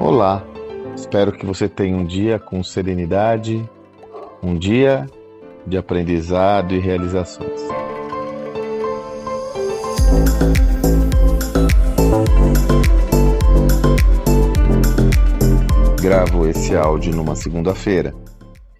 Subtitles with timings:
[0.00, 0.44] Olá,
[0.94, 3.68] espero que você tenha um dia com serenidade,
[4.40, 5.06] um dia
[5.66, 7.60] de aprendizado e realizações.
[16.00, 18.14] Gravo esse áudio numa segunda-feira.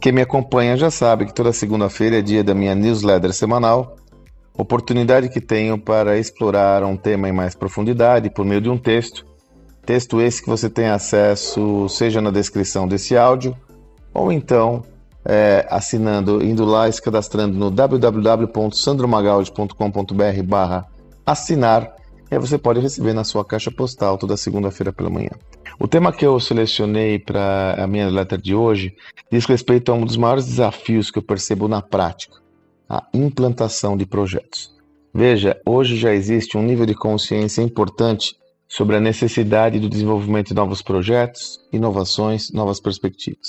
[0.00, 3.96] Quem me acompanha já sabe que toda segunda-feira é dia da minha newsletter semanal,
[4.56, 9.31] oportunidade que tenho para explorar um tema em mais profundidade por meio de um texto.
[9.84, 13.56] Texto esse que você tem acesso seja na descrição desse áudio
[14.14, 14.84] ou então
[15.24, 20.86] é, assinando, indo lá e se cadastrando no www.sandromagaldi.com.br barra
[21.26, 21.96] assinar
[22.30, 25.28] e aí você pode receber na sua caixa postal toda segunda-feira pela manhã.
[25.78, 28.96] O tema que eu selecionei para a minha letra de hoje
[29.30, 32.38] diz respeito a um dos maiores desafios que eu percebo na prática,
[32.88, 34.72] a implantação de projetos.
[35.12, 38.34] Veja, hoje já existe um nível de consciência importante
[38.72, 43.48] sobre a necessidade do desenvolvimento de novos projetos, inovações, novas perspectivas.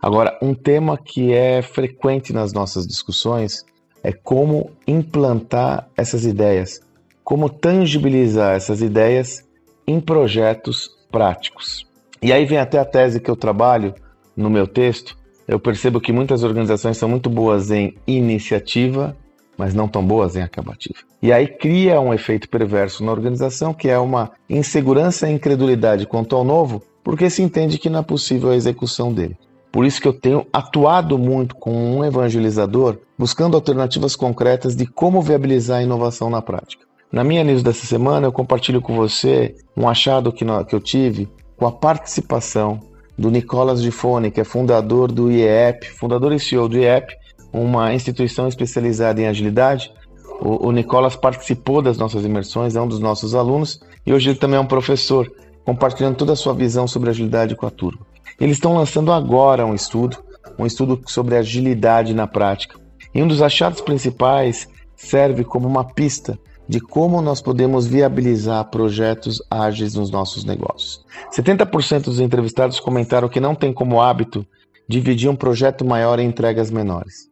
[0.00, 3.64] Agora, um tema que é frequente nas nossas discussões
[4.00, 6.80] é como implantar essas ideias,
[7.24, 9.44] como tangibilizar essas ideias
[9.88, 11.84] em projetos práticos.
[12.22, 13.92] E aí vem até a tese que eu trabalho
[14.36, 15.18] no meu texto.
[15.48, 19.16] Eu percebo que muitas organizações são muito boas em iniciativa,
[19.60, 21.00] mas não tão boas em acabativa.
[21.20, 26.34] E aí cria um efeito perverso na organização, que é uma insegurança e incredulidade quanto
[26.34, 29.36] ao novo, porque se entende que não é possível a execução dele.
[29.70, 35.20] Por isso que eu tenho atuado muito com um evangelizador, buscando alternativas concretas de como
[35.20, 36.86] viabilizar a inovação na prática.
[37.12, 41.28] Na minha news dessa semana, eu compartilho com você um achado que, que eu tive
[41.54, 42.80] com a participação
[43.18, 47.19] do Nicolas Gifone, que é fundador do IEP, fundador e CEO do IEP,
[47.52, 49.92] uma instituição especializada em agilidade.
[50.40, 54.38] O, o Nicolas participou das nossas imersões, é um dos nossos alunos e hoje ele
[54.38, 55.30] também é um professor,
[55.64, 58.06] compartilhando toda a sua visão sobre agilidade com a turma.
[58.40, 60.16] Eles estão lançando agora um estudo,
[60.58, 62.78] um estudo sobre agilidade na prática.
[63.14, 66.38] E um dos achados principais serve como uma pista
[66.68, 71.04] de como nós podemos viabilizar projetos ágeis nos nossos negócios.
[71.36, 74.46] 70% dos entrevistados comentaram que não tem como hábito
[74.88, 77.29] dividir um projeto maior em entregas menores.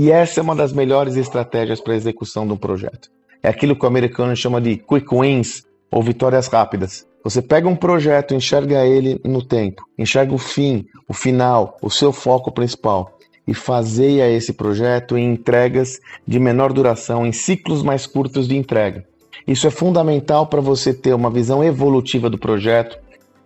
[0.00, 3.10] E essa é uma das melhores estratégias para a execução de um projeto.
[3.42, 7.04] É aquilo que o americano chama de quick wins ou vitórias rápidas.
[7.24, 12.12] Você pega um projeto, enxerga ele no tempo, enxerga o fim, o final, o seu
[12.12, 18.46] foco principal e fazeia esse projeto em entregas de menor duração, em ciclos mais curtos
[18.46, 19.04] de entrega.
[19.48, 22.96] Isso é fundamental para você ter uma visão evolutiva do projeto,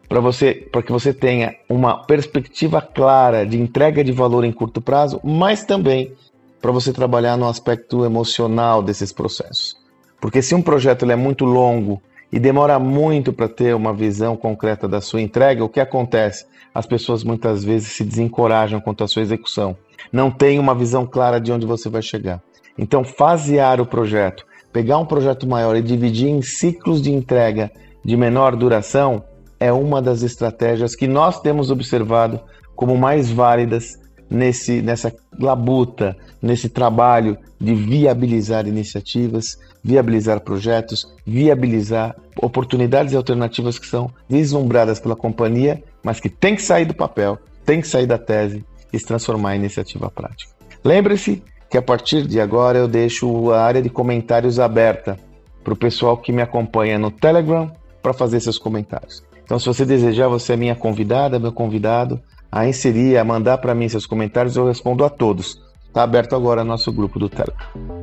[0.06, 4.82] para você, para que você tenha uma perspectiva clara de entrega de valor em curto
[4.82, 6.12] prazo, mas também
[6.62, 9.76] para você trabalhar no aspecto emocional desses processos.
[10.20, 12.00] Porque se um projeto é muito longo
[12.32, 16.46] e demora muito para ter uma visão concreta da sua entrega, o que acontece?
[16.74, 19.76] As pessoas muitas vezes se desencorajam quanto à sua execução
[20.10, 22.40] não tem uma visão clara de onde você vai chegar.
[22.78, 27.70] Então, fasear o projeto, pegar um projeto maior e dividir em ciclos de entrega
[28.04, 29.24] de menor duração
[29.60, 32.40] é uma das estratégias que nós temos observado
[32.74, 33.98] como mais válidas
[34.32, 43.86] nesse, nessa labuta, nesse trabalho de viabilizar iniciativas, viabilizar projetos, viabilizar oportunidades e alternativas que
[43.86, 48.18] são vislumbradas pela companhia, mas que tem que sair do papel, tem que sair da
[48.18, 50.50] tese e se transformar em iniciativa prática.
[50.82, 55.18] Lembre-se que a partir de agora eu deixo a área de comentários aberta
[55.62, 57.70] para o pessoal que me acompanha no Telegram
[58.02, 59.22] para fazer seus comentários.
[59.44, 62.20] Então, se você desejar, você é minha convidada, meu convidado,
[62.52, 65.58] a inserir, a mandar para mim seus comentários, eu respondo a todos.
[65.86, 67.56] Está aberto agora nosso grupo do Telegram.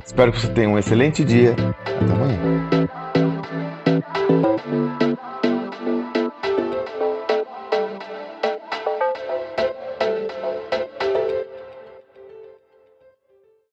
[0.04, 1.54] Espero que você tenha um excelente dia.
[1.54, 2.70] Até amanhã.